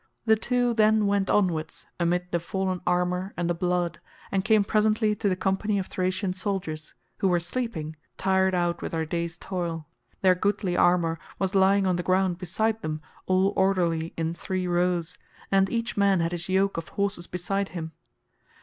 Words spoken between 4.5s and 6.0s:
presently to the company of